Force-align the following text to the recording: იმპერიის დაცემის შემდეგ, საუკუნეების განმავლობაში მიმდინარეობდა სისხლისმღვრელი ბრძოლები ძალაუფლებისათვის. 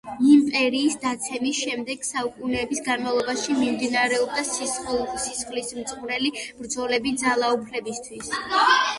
იმპერიის 0.33 0.93
დაცემის 1.01 1.57
შემდეგ, 1.63 2.05
საუკუნეების 2.07 2.79
განმავლობაში 2.87 3.57
მიმდინარეობდა 3.59 4.45
სისხლისმღვრელი 4.53 6.31
ბრძოლები 6.63 7.13
ძალაუფლებისათვის. 7.25 8.33